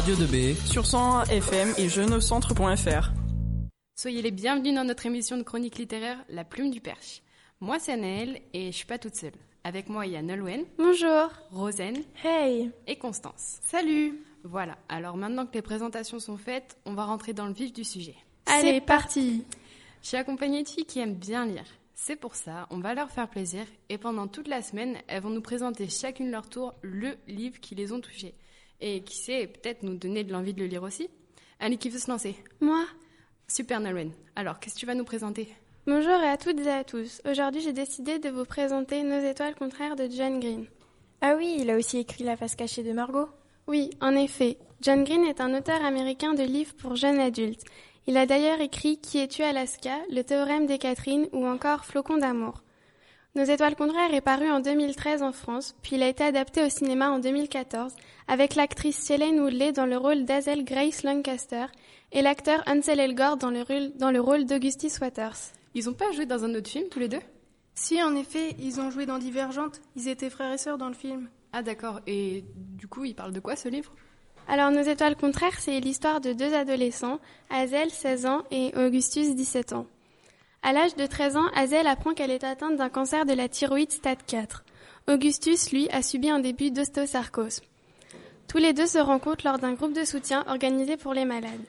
[0.00, 3.10] Radio de b sur 101 FM et jeunecentre.fr.
[3.94, 7.20] Soyez les bienvenus dans notre émission de chronique littéraire La Plume du Perche.
[7.60, 9.34] Moi c'est Anaëlle et je suis pas toute seule.
[9.62, 10.64] Avec moi il y a Nolwenn.
[10.78, 11.28] Bonjour.
[11.50, 11.96] Rosen.
[12.24, 12.70] Hey.
[12.86, 13.58] Et Constance.
[13.62, 14.24] Salut.
[14.42, 17.84] Voilà, alors maintenant que les présentations sont faites, on va rentrer dans le vif du
[17.84, 18.16] sujet.
[18.46, 19.44] Allez, parti.
[20.00, 21.66] Je suis accompagnée de filles qui aiment bien lire.
[21.94, 25.28] C'est pour ça, on va leur faire plaisir et pendant toute la semaine, elles vont
[25.28, 28.34] nous présenter chacune leur tour le livre qui les ont touchés.
[28.80, 31.08] Et qui sait, peut-être nous donner de l'envie de le lire aussi.
[31.58, 32.84] Allez, qui veut se lancer Moi.
[33.46, 34.12] Super Nolwenn.
[34.36, 35.48] Alors, qu'est-ce que tu vas nous présenter?
[35.86, 37.20] Bonjour à toutes et à tous.
[37.28, 40.66] Aujourd'hui, j'ai décidé de vous présenter Nos étoiles contraires de John Green.
[41.20, 43.28] Ah oui, il a aussi écrit La face cachée de Margot.
[43.66, 44.56] Oui, en effet.
[44.80, 47.64] John Green est un auteur américain de livres pour jeunes adultes.
[48.06, 52.62] Il a d'ailleurs écrit Qui es-tu Alaska, Le théorème des Catherine ou encore Flocon d'amour.
[53.36, 56.68] Nos étoiles contraires est paru en 2013 en France, puis il a été adapté au
[56.68, 57.94] cinéma en 2014
[58.26, 61.66] avec l'actrice Shailene Woodley dans le rôle d'Azel Grace Lancaster
[62.10, 65.36] et l'acteur Ansel Elgort dans le rôle, dans le rôle d'Augustus Waters.
[65.74, 67.20] Ils ont pas joué dans un autre film tous les deux?
[67.76, 69.80] Si, en effet, ils ont joué dans Divergente.
[69.94, 71.28] Ils étaient frères et sœurs dans le film.
[71.52, 73.92] Ah d'accord, et du coup, il parle de quoi ce livre?
[74.48, 79.72] Alors, Nos étoiles contraires, c'est l'histoire de deux adolescents, Hazel, 16 ans, et Augustus, 17
[79.74, 79.86] ans.
[80.62, 83.92] À l'âge de 13 ans, Hazel apprend qu'elle est atteinte d'un cancer de la thyroïde
[83.92, 84.62] stade 4.
[85.08, 87.62] Augustus, lui, a subi un début d'ostéosarcose.
[88.46, 91.64] Tous les deux se rencontrent lors d'un groupe de soutien organisé pour les malades.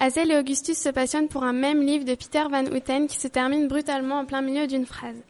[0.00, 3.28] Hazel et Augustus se passionnent pour un même livre de Peter Van Houten qui se
[3.28, 5.22] termine brutalement en plein milieu d'une phrase.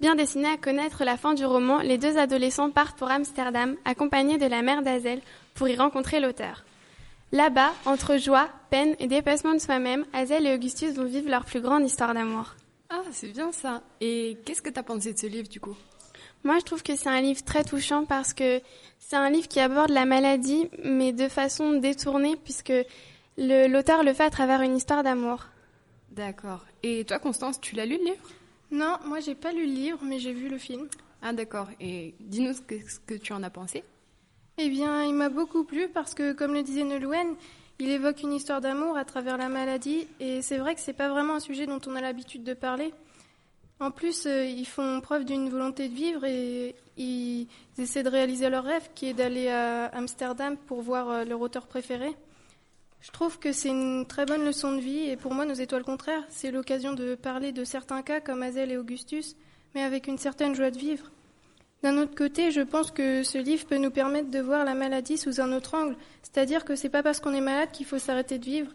[0.00, 4.36] Bien destinés à connaître la fin du roman, les deux adolescents partent pour Amsterdam, accompagnés
[4.38, 5.22] de la mère d'Azel,
[5.54, 6.64] pour y rencontrer l'auteur.
[7.34, 11.60] Là-bas, entre joie, peine et dépassement de soi-même, Hazel et Augustus vont vivre leur plus
[11.60, 12.54] grande histoire d'amour.
[12.90, 13.82] Ah, c'est bien ça.
[14.00, 15.74] Et qu'est-ce que tu as pensé de ce livre du coup?
[16.44, 18.60] Moi, je trouve que c'est un livre très touchant parce que
[19.00, 22.72] c'est un livre qui aborde la maladie, mais de façon détournée, puisque
[23.36, 25.46] l'auteur le, le fait à travers une histoire d'amour.
[26.12, 26.64] D'accord.
[26.84, 28.28] Et toi, Constance, tu l'as lu le livre?
[28.70, 30.86] Non, moi, j'ai pas lu le livre, mais j'ai vu le film.
[31.20, 31.66] Ah, d'accord.
[31.80, 33.82] Et dis-nous ce que, ce que tu en as pensé.
[34.56, 37.34] Eh bien, il m'a beaucoup plu parce que, comme le disait Nolwenn,
[37.80, 41.08] il évoque une histoire d'amour à travers la maladie et c'est vrai que c'est pas
[41.08, 42.94] vraiment un sujet dont on a l'habitude de parler.
[43.80, 47.48] En plus, euh, ils font preuve d'une volonté de vivre et ils
[47.78, 51.66] essaient de réaliser leur rêve qui est d'aller à Amsterdam pour voir euh, leur auteur
[51.66, 52.14] préféré.
[53.00, 55.82] Je trouve que c'est une très bonne leçon de vie et pour moi, Nos étoiles
[55.82, 59.34] contraires, c'est l'occasion de parler de certains cas comme Hazel et Augustus,
[59.74, 61.10] mais avec une certaine joie de vivre.
[61.84, 65.18] D'un autre côté, je pense que ce livre peut nous permettre de voir la maladie
[65.18, 68.38] sous un autre angle, c'est-à-dire que c'est pas parce qu'on est malade qu'il faut s'arrêter
[68.38, 68.70] de vivre.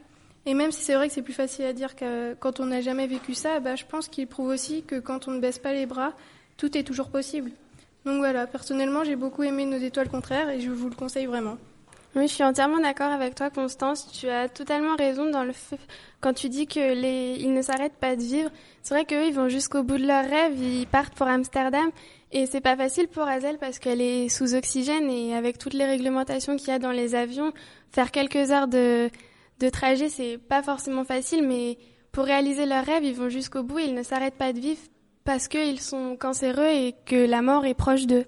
[0.46, 1.96] Et même si c'est vrai que c'est plus facile à dire
[2.40, 5.32] quand on n'a jamais vécu ça, bah, je pense qu'il prouve aussi que quand on
[5.32, 6.14] ne baisse pas les bras,
[6.56, 7.50] tout est toujours possible.
[8.06, 11.58] Donc voilà, personnellement, j'ai beaucoup aimé Nos étoiles contraires et je vous le conseille vraiment.
[12.16, 14.12] Oui, je suis entièrement d'accord avec toi, Constance.
[14.12, 15.54] Tu as totalement raison dans le
[16.22, 18.50] quand tu dis que les ils ne s'arrêtent pas de vivre.
[18.82, 20.58] C'est vrai qu'eux, ils vont jusqu'au bout de leur rêve.
[20.60, 21.92] Ils partent pour Amsterdam
[22.32, 25.86] et c'est pas facile pour Hazel parce qu'elle est sous oxygène et avec toutes les
[25.86, 27.54] réglementations qu'il y a dans les avions,
[27.92, 29.10] faire quelques heures de
[29.60, 31.48] de trajet, c'est pas forcément facile.
[31.48, 31.78] Mais
[32.12, 33.80] pour réaliser leur rêve, ils vont jusqu'au bout.
[33.80, 34.82] Ils ne s'arrêtent pas de vivre
[35.26, 38.26] parce qu'ils sont cancéreux et que la mort est proche d'eux.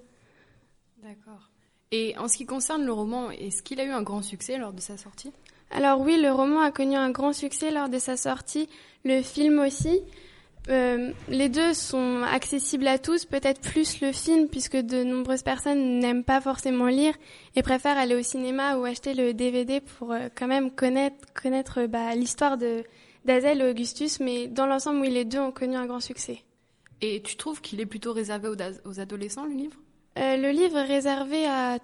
[1.01, 1.50] D'accord.
[1.91, 4.71] Et en ce qui concerne le roman, est-ce qu'il a eu un grand succès lors
[4.71, 5.31] de sa sortie?
[5.71, 8.69] Alors oui, le roman a connu un grand succès lors de sa sortie,
[9.03, 10.01] le film aussi.
[10.69, 15.99] Euh, les deux sont accessibles à tous, peut-être plus le film puisque de nombreuses personnes
[15.99, 17.15] n'aiment pas forcément lire
[17.55, 21.87] et préfèrent aller au cinéma ou acheter le DVD pour euh, quand même connaître, connaître
[21.87, 22.83] bah, l'histoire de
[23.25, 26.43] d'Azel et Augustus, mais dans l'ensemble, oui, les deux ont connu un grand succès.
[27.01, 29.77] Et tu trouves qu'il est plutôt réservé aux, aux adolescents, le livre?
[30.17, 31.77] Euh, le livre est réservé à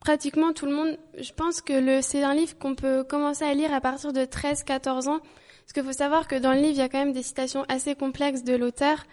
[0.00, 0.98] pratiquement tout le monde.
[1.18, 4.20] Je pense que le, c'est un livre qu'on peut commencer à lire à partir de
[4.20, 5.18] 13-14 ans.
[5.18, 7.64] Parce qu'il faut savoir que dans le livre, il y a quand même des citations
[7.68, 9.04] assez complexes de l'auteur.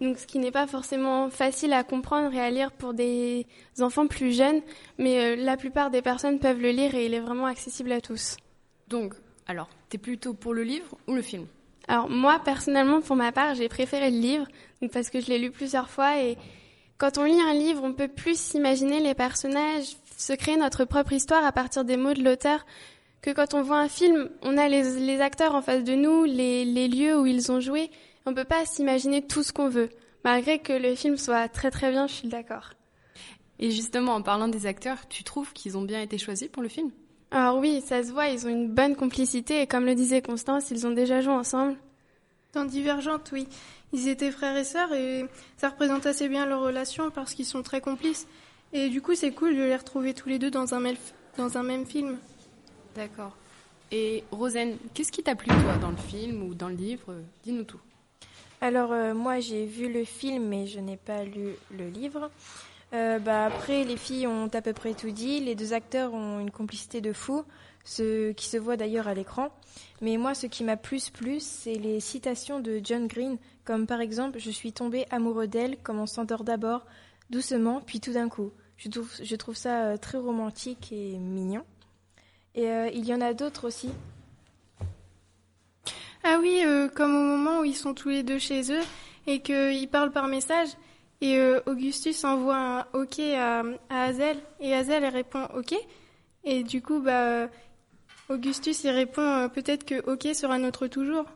[0.00, 3.46] Donc, ce qui n'est pas forcément facile à comprendre et à lire pour des
[3.78, 4.60] enfants plus jeunes.
[4.98, 8.00] Mais euh, la plupart des personnes peuvent le lire et il est vraiment accessible à
[8.00, 8.36] tous.
[8.88, 9.14] Donc,
[9.46, 11.46] alors, t'es plutôt pour le livre ou le film?
[11.86, 14.46] Alors, moi, personnellement, pour ma part, j'ai préféré le livre.
[14.82, 16.36] Donc, parce que je l'ai lu plusieurs fois et
[17.00, 21.14] quand on lit un livre, on peut plus s'imaginer les personnages, se créer notre propre
[21.14, 22.66] histoire à partir des mots de l'auteur,
[23.22, 26.24] que quand on voit un film, on a les, les acteurs en face de nous,
[26.24, 27.90] les, les, lieux où ils ont joué,
[28.26, 29.88] on peut pas s'imaginer tout ce qu'on veut,
[30.24, 32.72] malgré que le film soit très très bien, je suis d'accord.
[33.58, 36.68] Et justement, en parlant des acteurs, tu trouves qu'ils ont bien été choisis pour le
[36.68, 36.90] film?
[37.30, 40.70] Alors oui, ça se voit, ils ont une bonne complicité, et comme le disait Constance,
[40.70, 41.78] ils ont déjà joué ensemble.
[42.52, 43.46] Dans Divergente, oui.
[43.92, 45.26] Ils étaient frères et sœurs et
[45.56, 48.26] ça représente assez bien leur relation parce qu'ils sont très complices.
[48.72, 50.96] Et du coup, c'est cool de les retrouver tous les deux dans un, même,
[51.36, 52.18] dans un même film.
[52.94, 53.36] D'accord.
[53.90, 57.14] Et Rosen, qu'est-ce qui t'a plu toi dans le film ou dans le livre?
[57.42, 57.80] Dis-nous tout.
[58.60, 62.30] Alors euh, moi j'ai vu le film mais je n'ai pas lu le livre.
[62.92, 66.40] Euh, bah, après les filles ont à peu près tout dit, les deux acteurs ont
[66.40, 67.44] une complicité de fou,
[67.84, 69.50] ce qui se voit d'ailleurs à l'écran.
[70.00, 74.00] Mais moi ce qui m'a plus plu c'est les citations de John Green, comme par
[74.00, 76.84] exemple je suis tombé amoureux d'elle comme on s'endort d'abord
[77.30, 78.50] doucement puis tout d'un coup.
[78.76, 81.64] Je trouve, ça euh, très romantique et mignon.
[82.54, 83.90] Et euh, il y en a d'autres aussi.
[86.24, 86.62] Ah oui,
[86.94, 88.82] comme au moment où ils sont tous les deux chez eux
[89.26, 90.68] et qu'ils parlent par message.
[91.20, 95.74] Et euh, Augustus envoie un OK à, à Hazel et Hazel elle répond OK.
[96.44, 97.48] Et du coup, bah,
[98.28, 101.26] Augustus il répond euh, peut-être que OK sera notre toujours.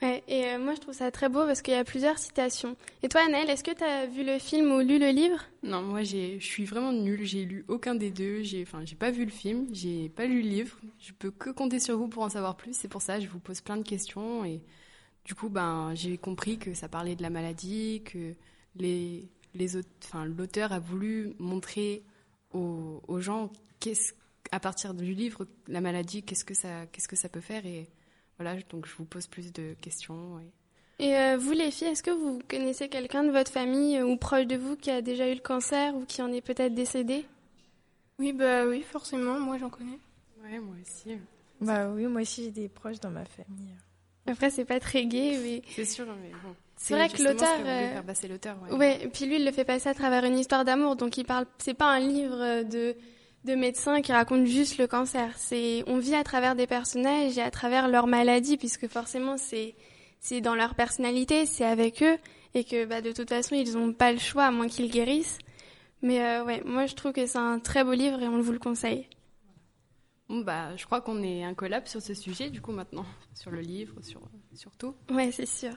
[0.00, 2.76] Ouais, et euh, moi je trouve ça très beau parce qu'il y a plusieurs citations.
[3.02, 5.44] Et toi, Annelle, est-ce que tu as vu le film ou lu le livre?
[5.62, 7.24] Non, moi j'ai, je suis vraiment nulle.
[7.24, 8.42] J'ai lu aucun des deux.
[8.42, 9.66] J'ai, enfin, j'ai pas vu le film.
[9.72, 10.76] J'ai pas lu le livre.
[11.00, 12.74] Je peux que compter sur vous pour en savoir plus.
[12.74, 14.62] C'est pour ça que je vous pose plein de questions et
[15.24, 18.34] du coup, ben, j'ai compris que ça parlait de la maladie, que
[18.76, 22.02] les, les enfin, l'auteur a voulu montrer
[22.52, 23.50] aux, aux gens
[23.80, 24.12] qu'est-ce,
[24.52, 27.88] à partir du livre, la maladie, qu'est-ce que ça, qu'est-ce que ça peut faire et
[28.38, 28.56] voilà.
[28.70, 30.38] Donc je vous pose plus de questions.
[30.40, 30.52] Et...
[31.00, 34.16] Et euh, vous, les filles, est-ce que vous connaissez quelqu'un de votre famille euh, ou
[34.16, 37.24] proche de vous qui a déjà eu le cancer ou qui en est peut-être décédé?
[38.18, 39.98] Oui, bah oui, forcément, moi j'en connais.
[40.42, 41.18] Ouais, moi aussi.
[41.60, 43.74] Bah oui, moi aussi j'ai des proches dans ma famille.
[44.26, 46.54] Après, c'est pas très gai, mais C'est sûr, mais bon.
[46.76, 48.56] C'est vrai que l'auteur, euh, passer l'auteur.
[48.62, 48.76] Ouais.
[48.76, 51.46] Ouais, puis lui, il le fait passer à travers une histoire d'amour, donc il parle.
[51.58, 52.96] C'est pas un livre euh, de
[53.44, 55.30] de médecins qui raconte juste le cancer.
[55.36, 59.74] C'est on vit à travers des personnages et à travers leur maladie, puisque forcément c'est
[60.20, 62.16] c'est dans leur personnalité, c'est avec eux,
[62.54, 65.38] et que bah, de toute façon ils ont pas le choix à moins qu'ils guérissent.
[66.02, 68.52] Mais euh, ouais, moi je trouve que c'est un très beau livre et on vous
[68.52, 69.06] le conseille.
[70.28, 73.04] Bon, bah, je crois qu'on est un collab sur ce sujet, du coup, maintenant,
[73.34, 74.22] sur le livre, sur,
[74.54, 74.94] sur tout.
[75.10, 75.74] Ouais, c'est sûr.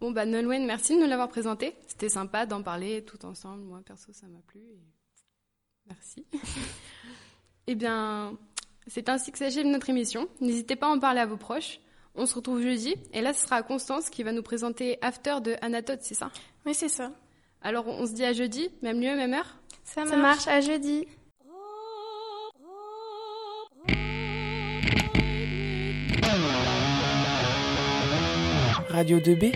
[0.00, 1.74] Bon, bah, Nolwenn, merci de nous l'avoir présenté.
[1.86, 3.62] C'était sympa d'en parler tout ensemble.
[3.64, 4.60] Moi, perso, ça m'a plu.
[4.60, 4.80] et
[5.86, 6.26] Merci.
[7.66, 8.36] eh bien,
[8.86, 10.28] c'est ainsi que s'achève notre émission.
[10.40, 11.80] N'hésitez pas à en parler à vos proches.
[12.14, 15.56] On se retrouve jeudi, et là, ce sera Constance qui va nous présenter After de
[15.60, 16.30] Anatote, c'est ça?
[16.64, 17.12] Oui, c'est ça.
[17.60, 19.58] Alors, on se dit à jeudi, même lieu, même heure?
[19.84, 20.10] Ça marche.
[20.10, 21.06] Ça marche à jeudi.
[28.96, 29.52] Radio 2B